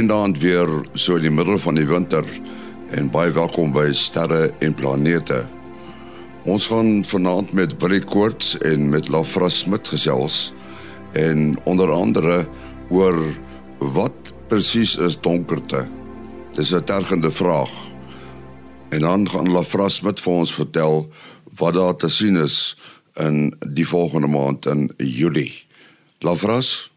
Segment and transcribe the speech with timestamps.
[0.00, 2.24] Goeienaand weer so in die middel van die winter
[2.96, 5.42] en baie welkom by Sterre en Planete.
[6.48, 10.54] Ons gaan vanaand met Willie Koorts en met Lafra Smit gesels
[11.12, 12.46] en onder andere
[12.88, 13.18] oor
[13.92, 15.84] wat presies is donkerte.
[16.56, 17.70] Dis 'n tergende vraag.
[18.88, 21.08] En dan gaan Lafra Smit vir ons vertel
[21.58, 22.76] wat daar te sien is
[23.16, 25.66] in die volgende maand in Julie.
[26.18, 26.89] Lafras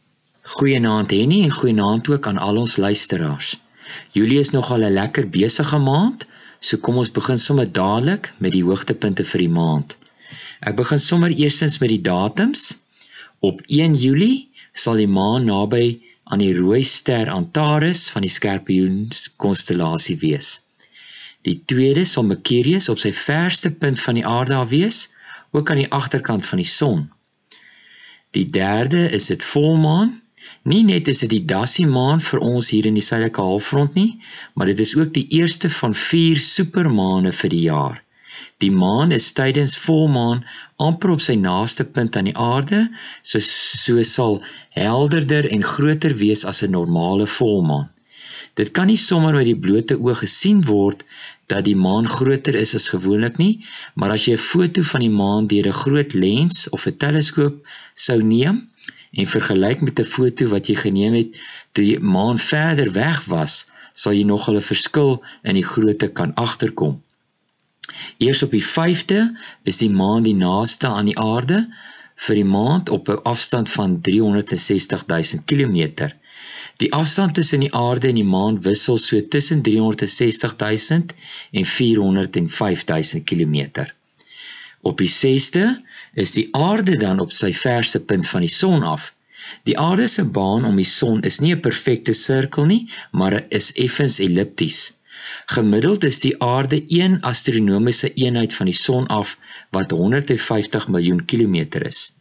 [0.43, 3.53] Goeienaand Henny en goeienaand ook aan al ons luisteraars.
[4.11, 6.25] Julie is nogal 'n lekker besige maand,
[6.59, 9.97] so kom ons begin sommer dadelik met die hoogtepunte vir die maand.
[10.59, 12.79] Ek begin sommer eerstens met die datums.
[13.39, 19.35] Op 1 Julie sal die maan naby aan die rooi ster Antares van die Skorpioens
[19.35, 20.61] konstellasie wees.
[21.41, 25.09] Die tweede sal Mercurius op sy verste punt van die aarde af wees,
[25.51, 27.11] ook aan die agterkant van die son.
[28.31, 30.22] Die derde is dit volmaan
[30.63, 34.21] Nie net is dit die dassie maan vir ons hier in die suidelike halfrond nie,
[34.55, 37.97] maar dit is ook die eerste van 4 supermaane vir die jaar.
[38.63, 40.45] Die maan is tydens volmaan
[40.79, 42.85] amper op sy naaste punt aan die aarde,
[43.27, 44.39] so so sal
[44.77, 47.91] helderder en groter wees as 'n normale volmaan.
[48.55, 51.03] Dit kan nie sommer met die blote oog gesien word
[51.47, 55.15] dat die maan groter is as gewoonlik nie, maar as jy 'n foto van die
[55.21, 58.69] maan deur 'n groot lens of 'n teleskoop sou neem,
[59.13, 61.29] en vergelyk met 'n foto wat jy geneem het
[61.71, 66.33] toe die maan verder weg was, sal jy nog 'n verskil in die grootte kan
[66.33, 67.01] agterkom.
[68.17, 71.67] Eers op die 5de is die maan die naaste aan die aarde
[72.15, 76.09] vir die maand op 'n afstand van 360 000 km.
[76.77, 81.03] Die afstand tussen die aarde en die maan wissel so tussen 360 000
[81.51, 83.93] en 405 000 km.
[84.83, 85.67] Op die 6de
[86.13, 89.13] is die aarde dan op sy verste punt van die son af.
[89.63, 93.71] Die aarde se baan om die son is nie 'n perfekte sirkel nie, maar is
[93.85, 94.93] effens ellipties.
[95.45, 99.37] Gemiddeld is die aarde 1 astronomiese eenheid van die son af
[99.69, 102.13] wat 150 miljoen kilometer is.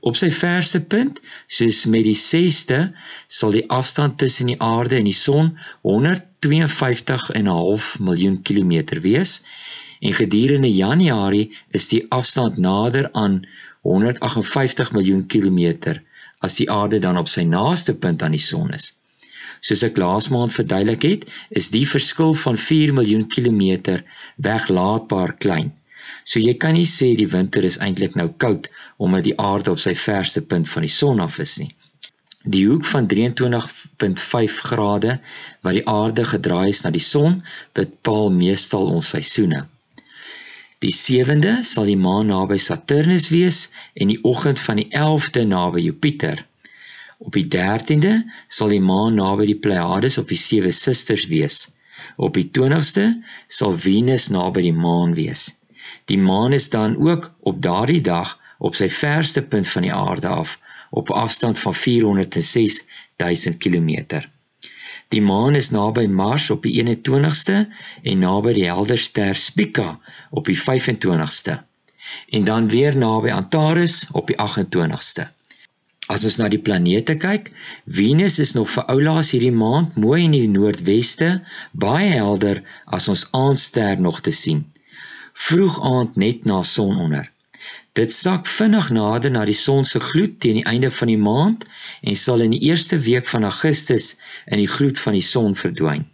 [0.00, 2.92] Op sy verste punt, soos met die 6ste,
[3.26, 9.42] sal die afstand tussen die aarde en die son 152,5 miljoen kilometer wees
[10.00, 13.42] en gedurende Januarie is die afstand nader aan
[13.80, 16.02] 158 miljoen kilometer
[16.40, 18.94] as die aarde dan op sy naaste punt aan die son is.
[19.60, 24.04] Soos ek laas maand verduidelik het, is die verskil van 4 miljoen kilometer
[24.40, 25.74] weglaatbaar klein.
[26.24, 29.82] So jy kan nie sê die winter is eintlik nou koud omdat die aarde op
[29.82, 31.74] sy verste punt van die son af is nie.
[32.40, 35.18] Die hoek van 23.5 grade
[35.60, 37.42] wat die aarde gedraai is na die son,
[37.76, 39.66] bepaal meestal ons seisoene.
[40.80, 43.58] Die 7de sal die maan naby Saturnus wees
[44.00, 46.40] en die oggend van die 11de naby Jupiter.
[47.20, 48.14] Op die 13de
[48.48, 51.58] sal die maan naby die Pleiades of die sewe susters wees.
[52.16, 53.10] Op die 20ste
[53.58, 55.50] sal Venus naby die maan wees.
[56.08, 60.32] Die maan is dan ook op daardie dag op sy verste punt van die aarde
[60.32, 60.56] af
[60.90, 62.84] op afstand van 406
[63.20, 64.24] 000 km.
[65.10, 67.64] Die maan is naby Mars op die 21ste
[68.06, 69.96] en naby die helder ster Spica
[70.30, 71.56] op die 25ste.
[72.30, 75.26] En dan weer naby Antares op die 28ste.
[76.10, 77.50] As ons na die planete kyk,
[77.86, 81.32] Venus is nog vir oulaas hierdie maand mooi in die noordweste,
[81.70, 84.64] baie helder as ons aandster nog te sien.
[85.34, 87.26] Vroeg aand net na sononder.
[87.98, 91.64] Dit sak vinnig nader na die son se gloed teen die einde van die maand
[92.06, 94.12] en sal in die eerste week van Augustus
[94.46, 96.06] in die gloed van die son verdwyn.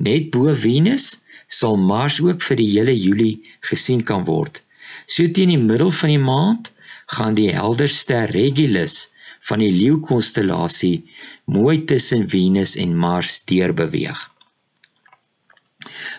[0.00, 1.18] Net bo Venus
[1.58, 4.62] sal Mars ook vir die hele Julie gesien kan word.
[5.06, 6.72] So teen die middel van die maand
[7.18, 8.96] gaan die helder ster Regulus
[9.50, 11.04] van die leeukonstellasie
[11.44, 14.18] mooi tussen Venus en Mars deurbeweeg.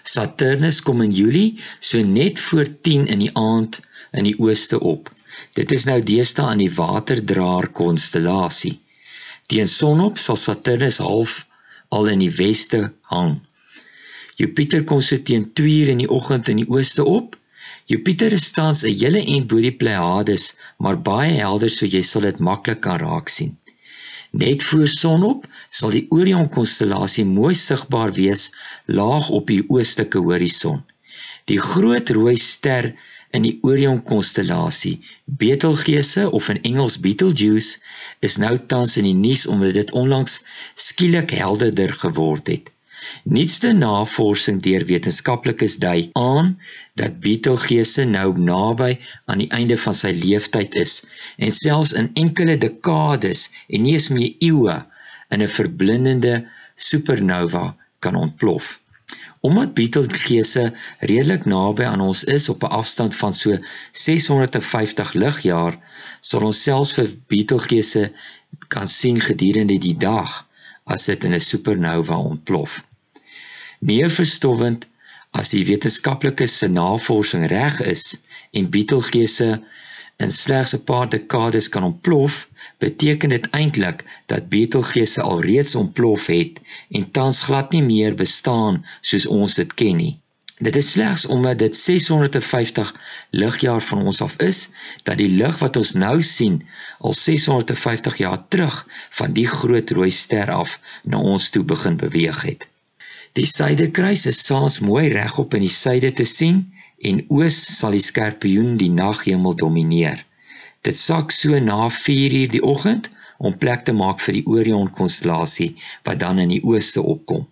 [0.04, 3.82] Saturnus kom in Julie so net voor 10 in die aand
[4.12, 5.12] in die ooste op.
[5.54, 8.80] Dit is nou deesdae aan die waterdraer konstellasie.
[9.50, 11.46] Teen sonop sal Saturnus half
[11.90, 13.40] al in die weste hang.
[14.40, 17.36] Jupiter kom so teen 2:00 in die oggend in die ooste op.
[17.90, 22.22] Jupiter is tans 'n hele ent bo die Pleiades, maar baie helder so jy sal
[22.22, 23.58] dit maklik kan raak sien.
[24.32, 28.50] Net voor sonop sal die Orion konstellasie mooi sigbaar wees
[28.86, 30.84] laag op die oostelike horison.
[31.50, 32.92] Die groot rooi ster
[33.34, 35.00] in die Orion konstellasie.
[35.26, 37.80] Betelgeuse of in Engels Betelgeuse
[38.26, 40.44] is nou tans in die nuus omdat dit onlangs
[40.74, 42.70] skielik helderder geword het.
[43.24, 46.56] Nuutste navorsing deur wetenskaplikes dui aan
[47.00, 51.04] dat Betelgeuse nou naby aan die einde van sy lewensyd is
[51.38, 54.78] en selfs in enkele dekades en nie eens meer eeue
[55.30, 56.36] in 'n verblindende
[56.76, 58.80] supernova kan ontplof.
[59.42, 63.58] Omdat Betelgeuse redelik naby aan ons is op 'n afstand van so
[63.92, 65.80] 650 ligjaar,
[66.20, 68.12] sal ons selfs vir Betelgeuse
[68.68, 70.48] kan sien gedurende die dag
[70.84, 72.84] as dit in 'n supernova ontplof.
[73.80, 74.88] Meer verstowwend
[75.32, 78.04] as die wetenskaplikes se navorsing reg is
[78.52, 79.50] en Betelgeuse
[80.26, 86.60] in slegs 'n paar dekades kan ontplof, beteken dit eintlik dat Betelgeuse alreeds ontplof het
[86.90, 90.20] en tans glad nie meer bestaan soos ons dit ken nie.
[90.58, 92.96] Dit is slegs omdat dit 650
[93.30, 94.70] ligjaar van ons af is
[95.04, 96.68] dat die lig wat ons nou sien
[97.00, 102.42] al 650 jaar terug van die groot rooi ster af na ons toe begin beweeg
[102.42, 102.68] het.
[103.38, 106.64] Die suidekruis is saans mooi regop in die suide te sien
[107.06, 110.26] en oos sal die skorpioen die naghemel domineer.
[110.82, 115.76] Dit sak so na 4:00 die oggend om plek te maak vir die Orion konstellasie
[116.04, 117.46] wat dan in die ooste opkom.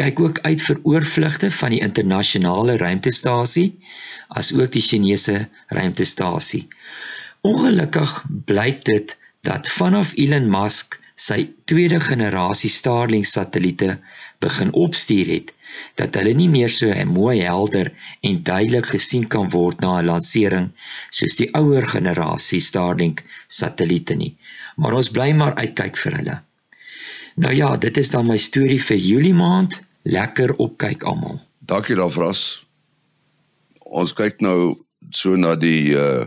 [0.00, 3.68] Kyk ook uit vir oorvlugte van die internasionale ruimtestasie
[4.28, 6.64] as ook die Chinese ruimtestasie.
[7.42, 9.16] Ongelukkig blyk dit
[9.46, 13.98] dat vanaf Elon Musk sy tweede generasie Starlink satelliete
[14.42, 15.52] begin opstuur het,
[15.98, 20.70] dat hulle nie meer so mooi helder en duidelik gesien kan word na 'n lansering
[21.10, 24.36] soos die ouer generasie Starlink satelliete nie.
[24.76, 26.42] Maar ons bly maar uitkyk vir hulle.
[27.36, 29.82] Nou ja, dit is dan my storie vir Julie maand.
[30.02, 31.40] Lekker opkyk almal.
[31.58, 32.66] Dankie daarvras.
[33.78, 34.74] Ons kyk nou
[35.10, 36.26] so na die uh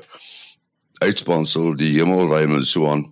[0.97, 3.03] uitspansel, die hemelruim en so aan.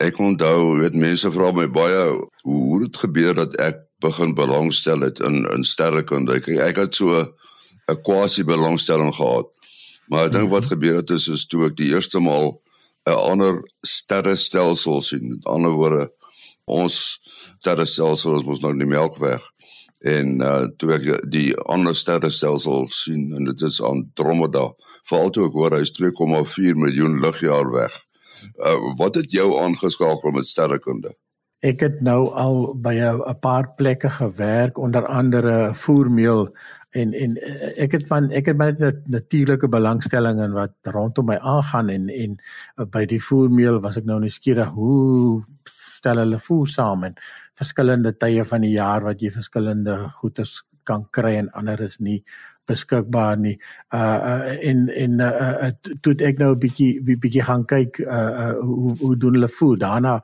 [0.00, 5.00] Ek onthou, weet mense vra my baie hoe hoe dit gebeur dat ek begin belangstel
[5.00, 6.34] het in in sterrekunde.
[6.40, 7.20] Ek ek het so
[7.88, 9.46] 'n quasi belangstelling gehad.
[10.08, 12.60] Maar ek dink wat gebeur het is, is toe ek die eerste maal
[13.06, 15.28] 'n ander sterrestelsel sien.
[15.28, 16.12] Met ander woorde,
[16.64, 17.20] ons
[17.58, 19.42] sterrestelsel is mos nou die Melkweg
[20.02, 24.72] en uh toe ek die ander sterrestelsel sien en dit is Andromeda.
[25.08, 28.02] Veral toe ek hoor hy is 2,4 miljoen ligjaar weg.
[28.56, 31.14] Uh wat het jou aangeskakel met sterrekunde?
[31.62, 36.50] Ek het nou al by 'n paar plekke gewerk onder andere voermeel
[36.92, 41.38] en en eh, ek het man ek het baie natuurlike belangstelling in wat rondom my
[41.40, 46.68] aangaan en en eh, by die voermeel was ek nou nuuskierig hoe stel hulle voer
[46.68, 47.16] saam en
[47.58, 52.20] verskillende tye van die jaar wat jy verskillende goederes kan kry en ander is nie
[52.72, 53.54] beskikbaar nie.
[53.92, 55.30] Uh, uh en en uh,
[55.68, 59.48] uh toe ek nou 'n bietjie bietjie gaan kyk uh, uh hoe hoe doen hulle
[59.48, 59.80] voed.
[59.80, 60.14] Daarna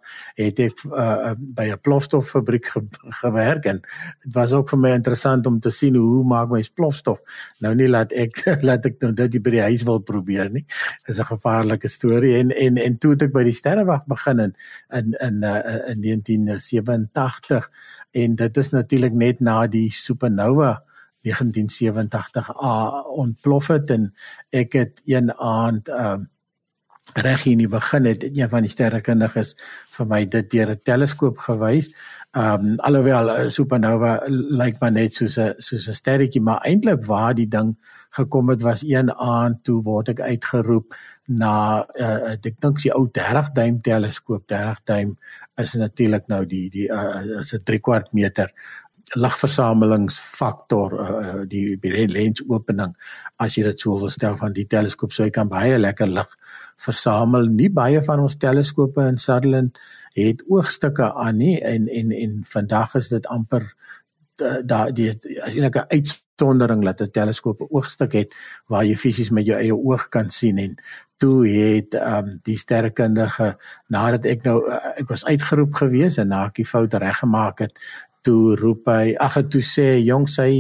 [0.41, 2.83] het ek uh, by 'n plofstoffabriek ge,
[3.23, 3.83] gewerk en
[4.25, 7.21] dit was ook vir my interessant om te sien hoe maak mens plofstof.
[7.61, 10.65] Nou nie laat ek laat ek nou dit by die huis wil probeer nie.
[11.07, 14.53] Dis 'n gevaarlike storie en en en toe het ek by die sterrewag begin in
[14.91, 17.71] in in, uh, in 1987
[18.11, 20.83] en dit is natuurlik net na die supernova
[21.23, 24.15] 1987 a ontplof het en
[24.51, 26.27] ek het een aand ehm uh,
[27.15, 29.55] reg hier in die begin het een van die sterrekundiges
[29.97, 31.89] vir my dit deur 'n teleskoop gewys.
[32.37, 37.05] Ehm um, alhoewel 'n supernova lyk maar net soos 'n soos 'n sterretjie, maar eintlik
[37.05, 37.77] waar die ding
[38.11, 40.95] gekom het was een aand toe word ek uitgeroep
[41.27, 45.19] na uh, ek dink die ou 30 duim teleskoop 30 duim
[45.57, 48.53] is natuurlik nou die die uh, is 'n 3 kwart meter
[49.15, 52.95] ligversamelingsfaktor uh, die lensopening
[53.37, 55.13] as jy dit sou wil stel van die teleskoop.
[55.13, 56.37] Sou jy kan baie lekker lig
[56.77, 57.49] versamel.
[57.49, 59.79] Nie baie van ons teleskope in Sutherland
[60.19, 63.73] het oogstukke aan nie en en en vandag is dit amper
[64.39, 65.11] daai die
[65.43, 68.35] as 'n uitsondering laat 'n teleskoop 'n oogstuk het
[68.67, 70.77] waar jy fisies met jou eie oog kan sien en
[71.17, 76.55] toe het um, die sterrekundige nadat ek nou ek was uitgeroep gewees en na ek
[76.55, 77.75] die fout reggemaak het
[78.23, 80.51] toe roep hy ag toe sê jong sy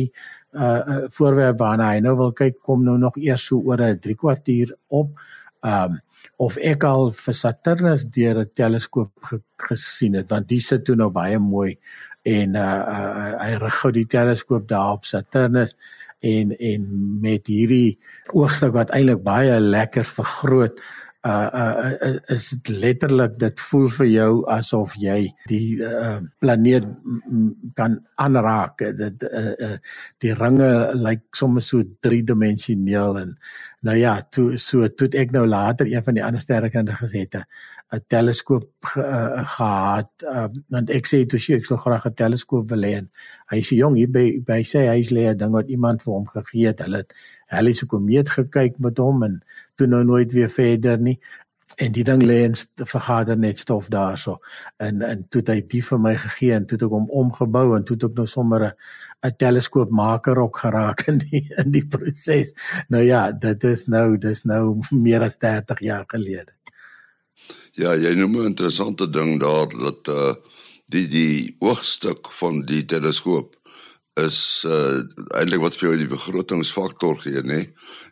[0.55, 4.01] uh, uh voorwerp waarna hy nou wil kyk kom nou nog eers so oor 'n
[4.01, 5.19] 3 kwartier op
[5.63, 6.01] um
[6.39, 10.97] of ek al vir Saturnus deur 'n teleskoop ge gesien het want dis sit toe
[10.97, 11.79] nou baie mooi
[12.23, 15.77] en uh, uh hy rig gou die teleskoop daar op Saturnus
[16.21, 16.83] en en
[17.21, 17.99] met hierdie
[18.35, 20.81] oogstuk wat eintlik baie lekker vergroot
[21.29, 25.19] uh, uh is dit letterlik dit voel vir jou asof jy
[25.51, 26.87] die uh planeet
[27.79, 28.85] kan aanraak.
[28.99, 29.77] Dit uh, uh
[30.25, 33.35] die ringe lyk like sommer so driedimensioneel en
[33.87, 37.45] nou ja toe so toe ek nou later een van die ander sterrekundiges het 'n
[38.07, 42.85] teleskoop ge, uh, gehad uh, want ek sê toe ek sou graag 'n teleskoop wil
[42.85, 43.09] hê en
[43.53, 46.27] hy sê jong hier by by sê hy's lê 'n ding wat iemand vir hom
[46.27, 47.13] gegee het hulle het
[47.49, 49.41] Halley se komeet gekyk met hom en
[49.77, 51.19] toe nou nooit weer verder nie.
[51.77, 54.39] en die ding lê in vergader net stof daarso
[54.77, 57.77] en en toe het hy die vir my gegee en toe het ek hom omgebou
[57.77, 58.73] en toe het ek nou sommer 'n
[59.27, 62.55] 'n teleskoopmaker ook geraak in die in die proses.
[62.89, 66.58] Nou ja, dit is nou dis nou meer as 30 jaar gelede.
[67.79, 70.35] Ja, jy noem 'n interessante ding daar dat uh
[70.91, 73.55] die die oogstuk van die teleskoop
[74.19, 75.05] is uh
[75.39, 77.61] eintlik wat vir jou die begrotingsfaktor gee, nê?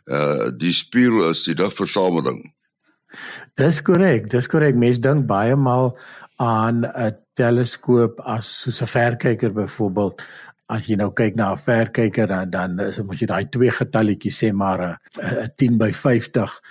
[0.05, 2.45] Uh die spieël is die dagversameling.
[3.59, 4.75] Dis korrek, dis korrek.
[4.75, 5.97] Mense dink baie maal
[6.37, 10.21] aan 'n teleskoop as soos 'n verkyker byvoorbeeld
[10.67, 14.39] as jy nou kyk na 'n verkyker dan dan is moet jy daai twee getalletjies
[14.43, 16.61] sê maar 'n 10 by 50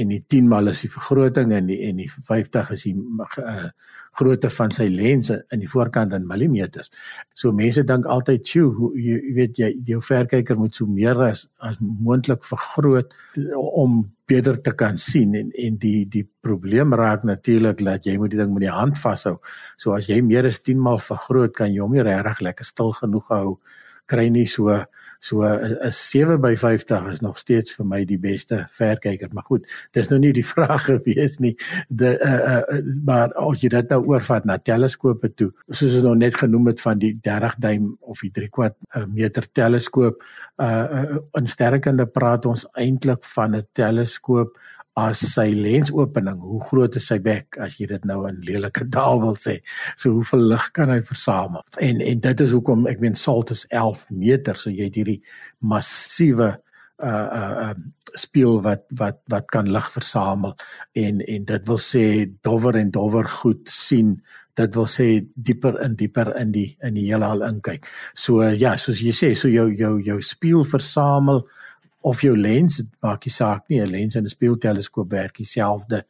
[0.00, 3.68] en die 10 mal is die vergroting en die en die 50 is die uh,
[4.16, 6.90] grootte van sy lens in die voorkant in millimeters.
[7.34, 11.46] So mense dink altyd, "Sjoe, jy, jy weet jy jou verkyker moet so meer as
[11.60, 13.12] as moontlik vergroot
[13.54, 18.34] om beter te kan sien en en die die probleem raak natuurlik dat jy moet
[18.34, 19.38] die ding met die hand vashou.
[19.78, 22.92] So as jy meer as 10 maal vergroot, kan jy hom nie regtig lekker stil
[22.92, 23.58] genoeg hou
[24.06, 24.70] kry nie so
[25.18, 29.66] So 'n 7 by 50 is nog steeds vir my die beste verkyker, maar goed,
[29.92, 31.56] dis nou nie die vraag gewees nie.
[31.88, 36.16] De uh, uh, maar as jy dit nou oorvat na teleskope toe, soos ons nou
[36.16, 40.22] net genoem het van die 30 duim of die 3 kwart uh, meter teleskoop,
[40.60, 44.56] uh, uh in sterkende praat ons eintlik van 'n teleskoop
[44.96, 49.20] as sy lensopening, hoe groot is sy bek as jy dit nou in lelike taal
[49.24, 49.58] wil sê.
[49.94, 51.64] So hoeveel lig kan hy versamel?
[51.84, 55.20] En en dit is hoekom ek meen salt is 11 meter, so jy het hierdie
[55.60, 56.54] massiewe
[57.04, 57.28] uh
[57.68, 57.74] uh
[58.16, 60.54] speel wat wat wat kan lig versamel
[60.96, 62.04] en en dit wil sê
[62.42, 64.14] dowwer en dowwer goed sien
[64.56, 67.84] dit wil sê dieper in dieper in die in die hele al inkyk
[68.14, 71.44] so ja soos jy sê so jou jou jou speel versamel
[72.06, 76.04] of jou lens maak nie saak nie 'n lens en 'n spieelteleskoop werk dieselfde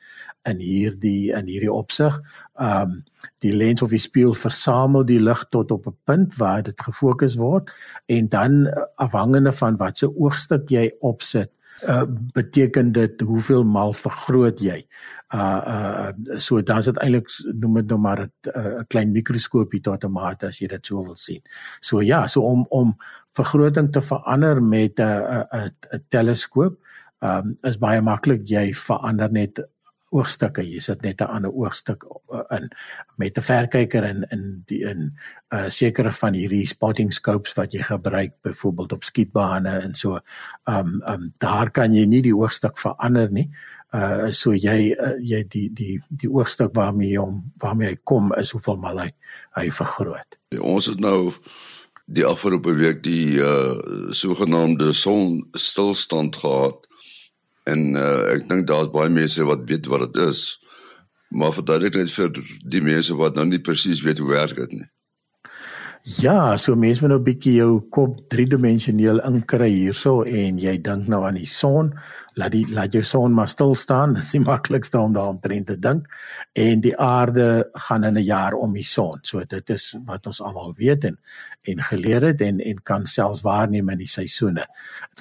[0.45, 2.21] in hierdie in hierdie opsig.
[2.55, 3.03] Ehm um,
[3.39, 7.37] die lens of die spieël versamel die lig tot op 'n punt waar dit gefokus
[7.37, 7.71] word
[8.07, 11.51] en dan afhangende van watse oogstuk jy opsit
[11.85, 12.03] uh,
[12.33, 14.87] beteken dit hoeveel maal vergroot jy.
[15.35, 19.81] Uh uh so dan is dit eintlik noem dit nou maar 'n uh, klein mikroskoopie
[19.81, 21.43] tot 'n mate as jy dit so wil sien.
[21.81, 22.97] So ja, so om om
[23.33, 26.79] vergroting te verander met 'n 'n 'n teleskoop
[27.21, 29.61] um is baie maklik jy verander net
[30.17, 32.69] oogstukke jy sit net 'n ander oogstuk uh, in.
[33.17, 37.73] Met 'n verkyker in in die in 'n uh, sekere van hierdie spotting scopes wat
[37.73, 40.19] jy gebruik byvoorbeeld op skietbane en so
[40.65, 43.51] um um daar kan jy nie die oogstuk verander nie.
[43.95, 48.51] Uh so jy uh, jy die die die oogstuk waarmee hom waarmee hy kom is
[48.51, 49.11] hoeveel mal hy
[49.55, 50.39] hy vergroot.
[50.49, 51.33] Ja, ons het nou
[52.07, 56.87] die afgelope week die uh sogenaamde son stilstand gehad
[57.67, 60.43] en uh, ek dink daar's baie mense wat weet wat dit is
[61.29, 62.31] maar verduidelik net vir
[62.75, 64.91] die mense wat nou nie presies weet hoe werk dit nie
[66.07, 71.09] Ja, so mense moet nou 'n bietjie jou kop driedimensioneel inkry hierso en jy dink
[71.09, 71.91] nou aan die son,
[72.37, 76.07] laat die laat jou son maar stil staan, dis die maklikste om daaroor te dink.
[76.55, 79.19] En die aarde gaan in 'n jaar om die son.
[79.23, 81.19] So dit is wat ons almal weet en
[81.63, 84.67] en geleer het en en kan selfs waarneem in die seisoene.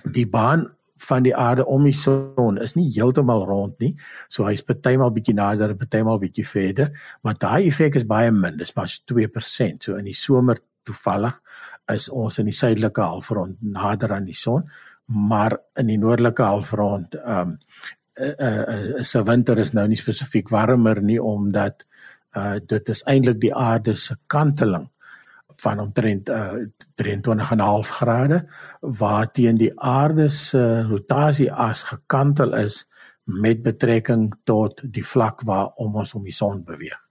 [0.04, 3.94] Die baan van die aarde om die son is nie heeltemal rond nie.
[4.32, 8.58] So hy's partymal bietjie nader, partymal bietjie verder, maar daai effek is baie min.
[8.58, 9.90] Dis maar 2%.
[9.90, 11.36] So in die somer toevallig
[11.92, 14.66] is ons in die suidelike halfrond nader aan die son,
[15.06, 17.60] maar in die noordelike halfrond ehm um,
[18.16, 21.84] uh, uh, se winter is nou nie spesifiek warmer nie omdat
[22.38, 24.88] uh, dit is eintlik die aarde se kanteling
[25.62, 26.66] van omtrent uh,
[27.02, 28.42] 23,5 grade
[28.80, 32.84] waarteen die aarde se rotasieas gekantel is
[33.26, 37.02] met betrekking tot die vlak waar om ons om die son beweeg.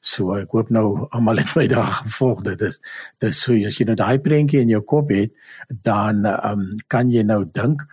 [0.00, 2.44] So ek hoop nou almal het my daar gevolg.
[2.46, 2.80] Dit is
[3.22, 5.34] dis so as jy nou daai prentjie in jou kop het,
[5.68, 7.84] dan um, kan jy nou dink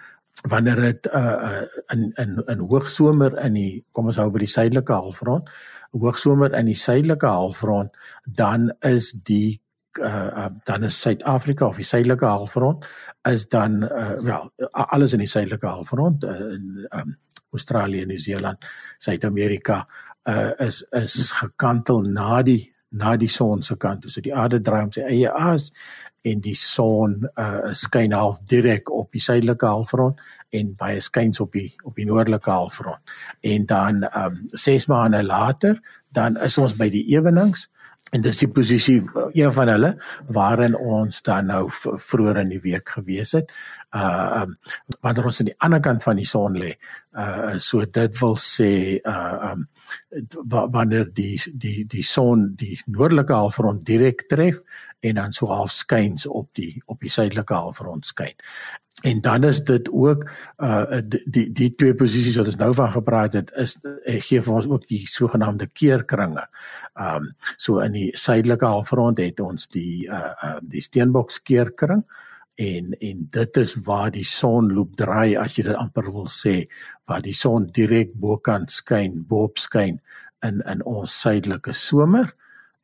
[0.46, 4.94] wanneer dit uh, in in in hoogsomer in die kom ons hou by die suidelike
[4.94, 5.50] halfrond,
[5.96, 7.94] hoogsomer in die suidelike halfrond,
[8.26, 9.60] dan is die
[10.02, 12.86] uh, dan is Suid-Afrika of die suidelike halfrond
[13.30, 17.16] is dan uh wel alles in die suidelike halfrond uh, in um
[17.56, 18.66] Australië, Nieu-Seeland,
[18.98, 19.88] Suid-Amerika
[20.30, 24.08] uh is is gekantel na die na die son se kant.
[24.12, 25.70] So die aarde draai om sy eie as
[26.26, 30.22] en die son uh skyn half direk op die suidelike halfrond
[30.56, 33.16] en baie skuins op die op die noordelike halfrond.
[33.44, 35.80] En dan um 6 maande later
[36.16, 37.70] dan is ons by die ewenings
[38.14, 39.00] en dis die posisie
[39.34, 39.92] een van hulle
[40.34, 43.50] waarin ons dan nou vroeër in die week gewees het.
[43.96, 44.56] Uh um
[45.02, 46.76] wanneer ons aan die ander kant van die son lê.
[47.18, 48.72] Uh so dit wil sê
[49.02, 49.66] uh um
[50.52, 54.62] wanneer die die die son die noordelike halfrond direk tref
[55.00, 58.36] en dan so half skuins op die op die suidelike halfrond skyn.
[59.04, 63.34] En dan is dit ook uh die die, twee posisies wat ons nou van gepraat
[63.34, 66.46] het is uh, gee vir ons ook die sogenaamde keerkringe.
[66.94, 72.06] Um so in die suidelike halfrond het ons die uh, uh die steenboks keerkring
[72.56, 76.56] en en dit is waar die son loop draai as jy dit amper wil sê
[77.06, 80.00] waar die son direk bokant skyn, boop skyn
[80.46, 82.32] in in ons suidelike somer.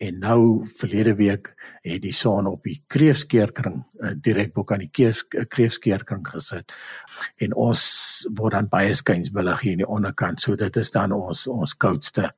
[0.02, 1.52] En nou verlede week
[1.86, 6.74] het die son op die kreefskeerkring uh, direk bo kan die eh, kreefskeerkring gesit.
[7.38, 7.84] En ons
[8.38, 10.42] word dan baie skynsbillig hier in die onderkant.
[10.42, 12.32] So dit is dan ons ons koudste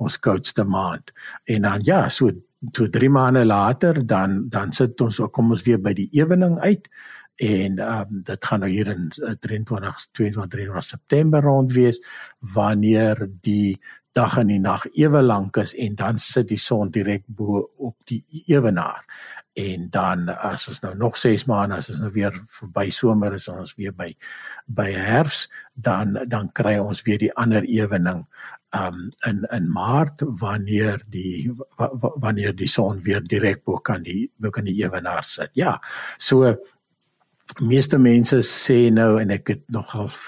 [0.00, 1.10] ons koudste maand.
[1.44, 2.30] En dan ja, so
[2.76, 6.88] so 3 maande later dan dan sit ons kom ons weer by die ewening uit
[7.40, 9.08] en ehm um, dit gaan nou hier in
[9.40, 12.02] 23 22 23 September rond wees
[12.38, 13.80] wanneer die
[14.12, 17.96] dag en die nag ewe lank is en dan sit die son direk bo op
[18.10, 19.04] die ewenaar.
[19.58, 23.48] En dan as ons nou nog 6 maande as ons nou weer verby somer is
[23.50, 24.12] ons weer by
[24.66, 28.24] by herfs dan dan kry ons weer die ander ewening
[28.76, 31.50] um in in maart wanneer die
[32.22, 35.50] wanneer die son weer direk bo kan die bo kan die ewenaar sit.
[35.54, 35.78] Ja.
[36.18, 36.54] So
[37.58, 40.18] meeste mense sê nou en ek het nog half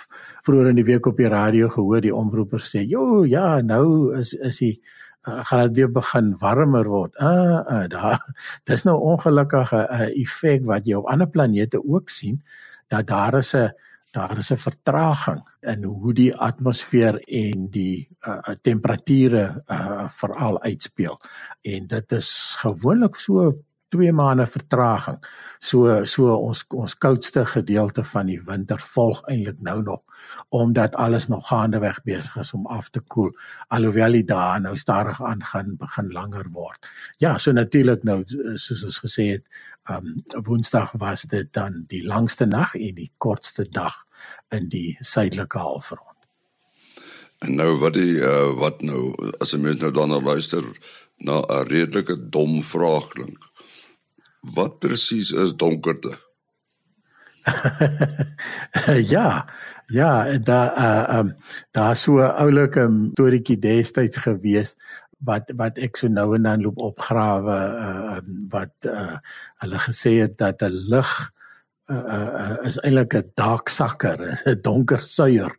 [0.47, 4.35] vroeër in die week op die radio gehoor die omroeper sê, "Jo, ja, nou is
[4.35, 4.81] is die
[5.29, 8.21] uh, gaan dit weer begin warmer word." Uh, uh daar
[8.69, 12.43] dis nou ongelukkige 'n uh, effek wat jy op ander planete ook sien
[12.89, 13.73] dat daar is 'n
[14.13, 21.19] daar is 'n vertraging in hoe die atmosfeer en die uh, temperature uh, veral uitspeel.
[21.63, 23.55] En dit is gewoonlik so
[23.93, 25.19] 2 maande vertraging.
[25.61, 30.01] So so ons ons koudste gedeelte van die winter volg eintlik nou nog
[30.49, 33.31] omdat alles nog gaandeweg besig is om af te koel
[33.69, 36.81] alhoewel die dae nou stadig aangaan begin langer word.
[37.19, 38.23] Ja, so natuurlik nou
[38.57, 39.45] soos ons gesê het,
[39.91, 40.15] um
[40.47, 44.05] Woensdag was dit dan die langste nag en die kortste dag
[44.51, 46.09] in die suidelike halfrond.
[47.43, 50.63] En nou wat die uh, wat nou as 'n mens nou dan luister
[51.19, 53.52] na 'n redelike dom vraag klink.
[54.43, 56.19] Wat presies is donkerte?
[59.15, 59.47] ja,
[59.87, 61.35] ja, daar uh um
[61.71, 64.77] daar so 'n oulike storieetjie destyds gewees
[65.19, 68.19] wat wat ek so nou en dan loop opgrawe uh
[68.51, 69.19] wat uh
[69.63, 71.32] hulle gesê het dat 'n lig
[71.93, 75.53] uh, uh, is eintlik 'n dark sucker, 'n donker suier.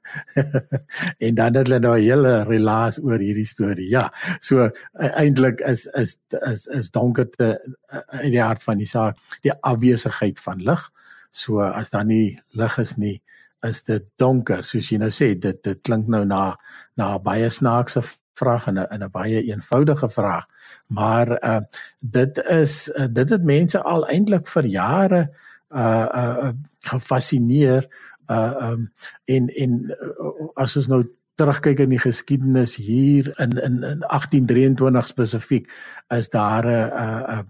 [1.25, 3.89] en dan het hulle nou 'n hele relaas oor hierdie storie.
[3.89, 4.71] Ja, so uh,
[5.19, 7.59] eintlik is is is is donkerte
[7.93, 10.89] uh, in die hart van die saak die afwesigheid van lig.
[11.31, 13.21] So as daar nie lig is nie,
[13.63, 14.63] is dit donker.
[14.63, 16.55] Soos jy nou sê, dit dit klink nou na
[16.97, 18.01] na baie snaakse
[18.33, 20.45] vraag en 'n in 'n baie eenvoudige vraag.
[20.87, 21.61] Maar uh
[21.99, 25.29] dit is uh, dit het mense al eintlik vir jare
[25.73, 26.53] uh uh
[26.89, 27.87] gefassineer
[28.29, 28.91] uh um
[29.25, 31.03] en en uh, as ons nou
[31.35, 35.71] terugkyk in die geskiedenis hier in in in 1823 spesifiek
[36.13, 37.47] is daar 'n 'n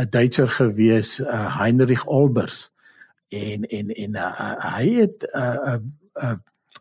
[0.00, 2.70] 'n Duitser gewees uh, Heinrich Olbers.
[3.28, 6.36] En en en uh, hy het 'n uh, 'n uh, uh,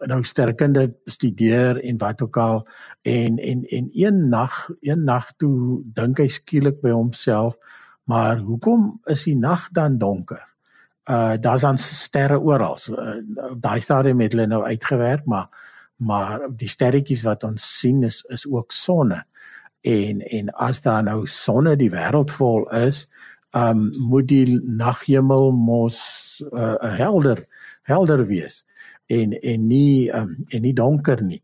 [0.07, 2.67] nou sterkende studeer en wat ook al
[3.01, 7.57] en en en een nag een nag toe dink hy skielik by homself
[8.03, 10.50] maar hoekom is die nag dan donker
[11.09, 12.77] uh daar's dan sterre oral.
[12.89, 13.17] Uh,
[13.57, 15.47] Daai stadium het hulle nou uitgewerk, maar
[16.01, 19.23] maar die sterretjies wat ons sien is is ook sonne.
[19.81, 23.07] En en as daar nou sonne die wêreld vol is,
[23.51, 25.99] um moet die naghemel mos
[26.51, 27.45] uh, helder
[27.83, 28.63] helder wees
[29.05, 31.41] en en nie um en nie donker nie.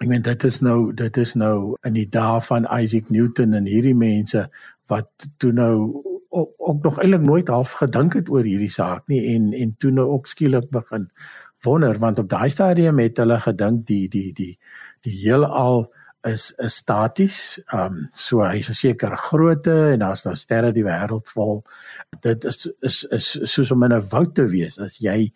[0.00, 3.68] Ek meen dit is nou dit is nou in die dae van Isaac Newton en
[3.68, 4.46] hierdie mense
[4.88, 9.22] wat toe nou ook, ook nog eintlik nooit half gedink het oor hierdie saak nie
[9.34, 11.10] en en toe nou ook skielik begin
[11.62, 14.54] wonder want op daai stadium het hulle gedink die die die
[15.06, 15.88] die heelal
[16.28, 17.60] is is staties.
[17.72, 21.64] Ehm um, so hy's 'n sekere grootte en daar's nou sterre die wêreld vol.
[22.20, 24.78] Dit is is is soos om in 'n woud te wees.
[24.78, 25.32] As jy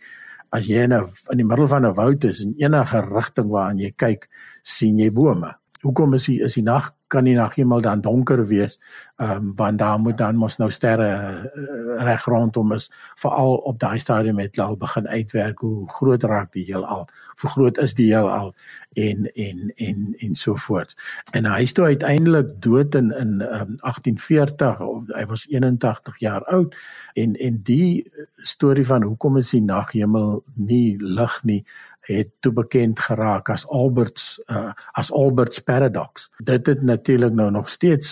[0.50, 3.82] as jy in 'n in die middel van 'n woud is en enige rigting waarna
[3.82, 4.28] jy kyk,
[4.62, 5.54] sien jy bome.
[5.82, 8.78] Hoekom is die is die nag kan die naghemel dan donker wees
[9.16, 11.10] Ehm um, want daar moet dan mos nou sterre
[11.54, 16.52] uh, reg rondom is veral op daai stadium het al begin uitwerk hoe groot raak
[16.52, 17.08] die heelal.
[17.40, 18.54] Hoe groot is die heelal
[18.92, 20.96] en en en en so voort.
[21.30, 26.44] En hy is toe uiteindelik dood in in um, 1840 of hy was 81 jaar
[26.44, 26.74] oud
[27.12, 31.64] en en die storie van hoekom is die naghemel nie lig nie
[32.00, 36.30] het toe bekend geraak as Albert's uh, as Albert's paradox.
[36.42, 38.10] Dit het natuurlik nou nog steeds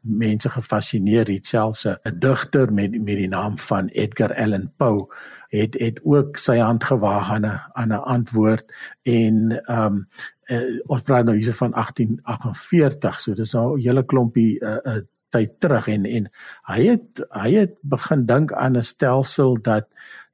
[0.00, 5.14] mense gefassineer het selfs 'n digter met met die naam van Edgar Allan Poe
[5.48, 10.08] het het ook sy hand gewaag aan 'n aan 'n antwoord en ehm um,
[10.46, 14.94] uh, ons praat nou hier van 1848 so dis nou 'n hele klompie 'n uh,
[14.94, 16.30] uh, tyd terug en en
[16.62, 19.88] hy het hy het begin dink aan 'n stelsel dat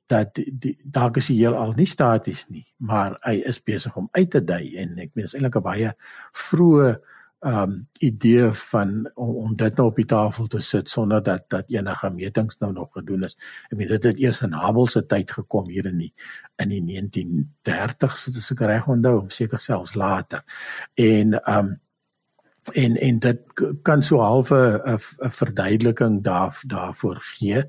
[0.06, 4.30] dat die dalk is die heelal nie staties nie maar hy is besig om uit
[4.30, 5.92] te dui en ek meen is eintlik 'n baie
[6.32, 6.98] vroeë
[7.40, 11.70] um idee van om, om dit nou op die tafel te sit sonder dat dat
[11.70, 13.36] enige metings nou nog gedoen is.
[13.70, 16.12] Ek weet dit het eers in Hubble se tyd gekom hier in die
[16.58, 20.42] in die 1930s as ek reg onthou, seker selfs later.
[20.94, 21.76] En um
[22.74, 23.38] en en dit
[23.82, 27.64] kan so halfe 'n verduideliking daar daarvoor gee.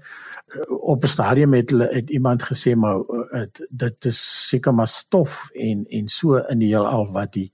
[0.68, 5.50] Op 'n stadium het hulle het iemand gesê maar het, dit is seker maar stof
[5.54, 7.54] en en so in die heelal wat die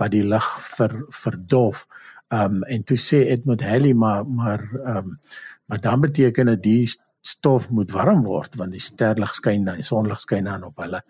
[0.00, 1.86] wat die lig ver verdof.
[2.34, 4.62] Um en toe sê Edmund Halley maar maar
[4.96, 5.18] um
[5.66, 6.86] maar dan beteken dit die
[7.26, 11.00] stof moet warm word want die sterlig skyn dan die sonlig skyn dan op hulle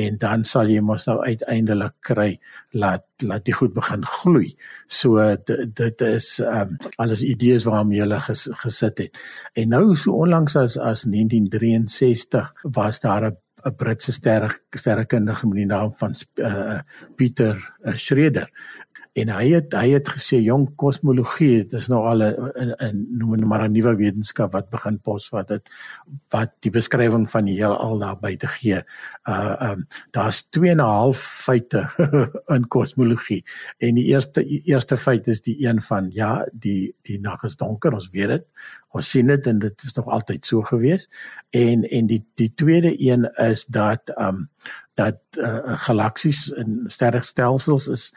[0.00, 2.30] en dan sal jy mos nou uiteindelik kry
[2.72, 4.52] laat laat die goed begin gloei.
[4.86, 9.20] So dit, is um alles idees waarmee hulle ges, gesit het.
[9.58, 15.56] En nou so onlangs as as 1963 was daar 'n 'n Britse sterre sterrekundige met
[15.56, 16.80] die naam van uh,
[17.16, 18.50] Pieter uh, Schroeder
[19.18, 23.46] en hy het hy het gesê jong kosmologie dit is nou al 'n noem dit
[23.48, 25.70] maar 'n nuwe wetenskap wat begin pos wat dit
[26.30, 28.82] wat die beskrywing van die heelal daar buite gee.
[29.28, 31.90] Uh um daar's 2 en 'n half feite
[32.54, 33.44] in kosmologie.
[33.78, 37.92] En die eerste eerste feit is die een van ja, die die nag is donker,
[37.92, 38.44] ons weet dit.
[38.88, 41.08] Ons sien dit en dit is nog altyd so gewees.
[41.50, 44.50] En en die die tweede een is dat um
[44.98, 48.12] dat uh, galaksies en sterrestelsels is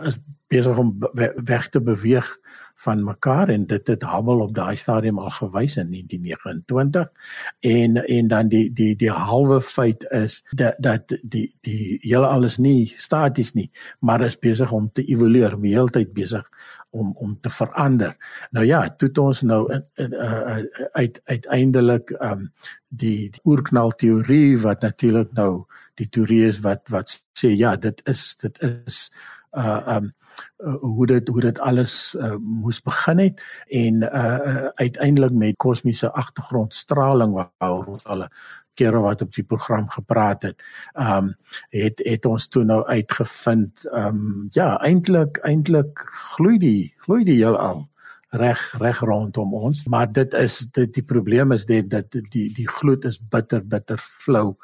[0.00, 0.18] is
[0.52, 0.96] besig om
[1.44, 2.38] weg te beweeg
[2.82, 7.08] van mekaar en dit het Hubble op daai stadium al gewys in 1929
[7.60, 12.56] en en dan die die die halwe feit is dat dat die die hele alles
[12.56, 16.48] nie staties nie maar is besig om te evolueer die hele tyd besig
[16.92, 18.16] om om te verander.
[18.50, 20.58] Nou ja, toe het ons nou in, in, uh,
[20.92, 22.50] uit uiteindelik um
[22.88, 25.64] die, die oerknal teorie wat natuurlik nou
[26.00, 29.06] die teorie is wat wat sê ja, dit is dit is
[29.52, 30.12] uh um
[30.64, 35.56] uh, hoe dit hoe dit alles uh, moes begin het en uh, uh uiteindelik met
[35.56, 38.26] kosmiese agtergrondstraling waaroor ons al
[38.74, 40.62] keer wat op die program gepraat het.
[40.96, 41.34] Um
[41.70, 47.88] het het ons toe nou uitgevind um ja eintlik eintlik gloei die gloei die heelal
[48.32, 52.68] reg reg rondom ons maar dit is dit die probleem is dit dat die die
[52.68, 54.56] gloed is bitter bitter flou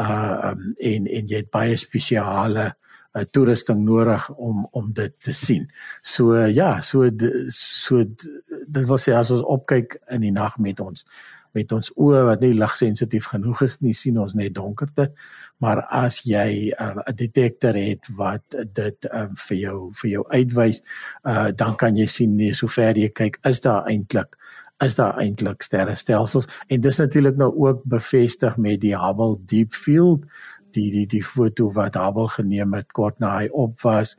[0.00, 2.81] uh um, en en jy het baie spesiale 'n
[3.14, 5.68] uh, toerusting nodig om om dit te sien.
[6.00, 7.10] So uh, ja, so
[7.50, 11.06] so dit wil sê as ons opkyk in die nag met ons
[11.52, 15.10] met ons oë wat nie ligsensitief genoeg is nie, sien ons net donkerte.
[15.62, 20.24] Maar as jy uh, 'n uh, detektor het wat dit um, vir jou vir jou
[20.32, 20.82] uitwys,
[21.24, 24.36] uh, dan kan jy sien nee, sover jy kyk, is daar eintlik
[24.82, 30.24] is daar eintlik sterrestelsels en dis natuurlik nou ook bevestig met die Hubble Deep Field
[30.74, 34.16] die die die foto wat Hubble geneem het kort na hy op was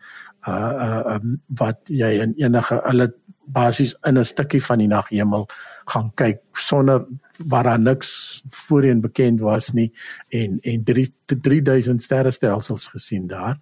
[0.48, 3.14] uh uh um, wat jy in enige hulle
[3.46, 5.48] basies in 'n stukkie van die naghemel
[5.86, 7.06] gaan kyk sonder
[7.38, 9.92] waar daar niks voorheen bekend was nie
[10.30, 13.60] en en 3 3000 sterrestelsels gesien daar.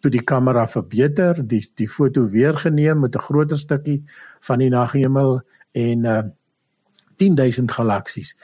[0.00, 4.04] Toe die kamera verbeter die die foto weer geneem met 'n groter stukkie
[4.40, 6.22] van die naghemel en uh
[7.16, 8.36] 10000 galaksies.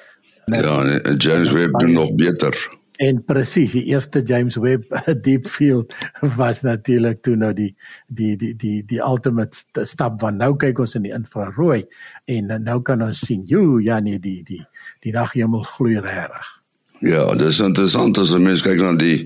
[0.44, 4.85] Ja James Webb doen nog beter En presies, die eerste James Webb
[5.25, 5.95] Deep Field
[6.38, 7.73] was natuurlik toe nou die
[8.07, 11.83] die die die die ultimate stap van nou kyk ons in die infrarooi
[12.31, 14.62] en nou kan ons sien, jo, ja nee, die die
[15.03, 16.59] die daghemel gloei reg.
[17.03, 19.25] Ja, dit is interessant as mens kyk na die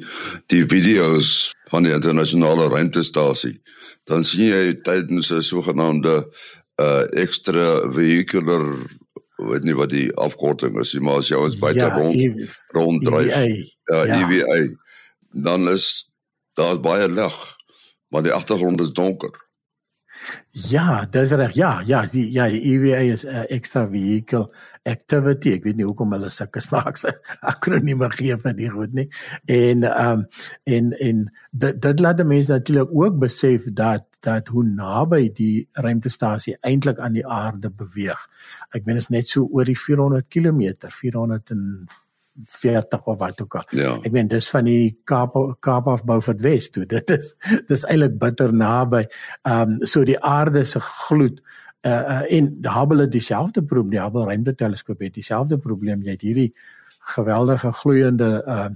[0.48, 3.58] die video's van die internasionale ruimtestasie.
[4.08, 6.22] Dan sien jy tydens 'n sogenaamde
[6.80, 8.64] uh extra vehicular
[9.36, 12.48] weet nie wat die afkorting is nie, maar as jy ons buite ja, rond e
[12.76, 13.28] ronddryf.
[13.28, 14.60] Ja, ja, EVA.
[15.36, 16.08] Dan is
[16.56, 17.36] daar baie lig,
[18.08, 19.34] maar die agtergrond is donker.
[20.50, 21.52] Ja, dis reg.
[21.54, 24.48] Ja, ja, die ja, die EVA is 'n uh, extra vehicle
[24.82, 25.52] activity.
[25.52, 27.12] Ek weet nie hoekom hulle sulke snaakse
[27.52, 29.08] akronieme gee vir die goed nie.
[29.44, 30.26] En ehm um,
[30.64, 36.56] en en dit dit laat mense natuurlik ook besef dat dat hoe naby die ruimtestasie
[36.66, 38.26] eintlik aan die aarde beweeg.
[38.74, 41.62] Ek meen is net so oor die 400 km, 400 en
[42.44, 43.68] 40 of wat ook al.
[43.70, 43.94] Ja.
[44.04, 46.84] Ek meen dis van die Kaap Kaap af Beaufort West toe.
[46.96, 47.32] Dit is
[47.68, 49.06] dis eintlik bitter naby.
[49.42, 51.40] Ehm um, so die aarde se gloed
[51.86, 53.96] uh, uh en Hubble het dieselfde probleem.
[53.96, 56.02] Die Hubble ruimteteleskoop het dieselfde probleem.
[56.02, 56.50] Jy het hierdie
[57.16, 58.68] geweldige gloeiende uh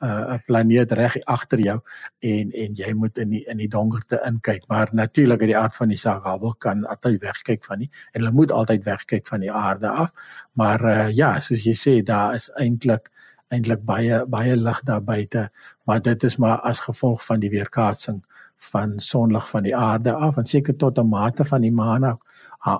[0.00, 1.80] 'n uh, planeet reg agter jou
[2.18, 5.76] en en jy moet in die in die donkerte inkyk maar natuurlik uit die aard
[5.76, 9.40] van die saak Hubble kan altyd wegkyk van nie en hulle moet altyd wegkyk van
[9.40, 10.12] die aarde af
[10.52, 13.10] maar uh, ja soos jy sê daar is eintlik
[13.48, 15.50] eintlik baie baie lig daar buite
[15.84, 18.22] maar dit is maar as gevolg van die weerkaatsing
[18.58, 22.18] van sonlig van die aarde af en seker tot 'n mate van die maan af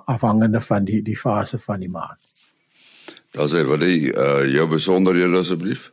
[0.05, 2.17] afhangende van die die fase van die maan.
[3.31, 5.91] Daar's hy wil jy uh, jou besonderhede asseblief.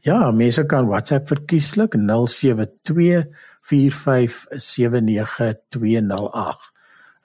[0.00, 2.02] Ja, mense kan WhatsApp verkieslik 0724579208.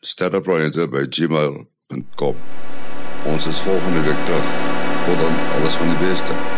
[0.00, 2.36] sterreplanete@gmail.com.
[3.26, 4.44] Ons is volgende week terug.
[5.06, 6.57] Tot dan, alles van die beste.